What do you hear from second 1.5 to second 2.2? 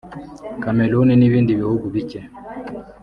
bihugu bike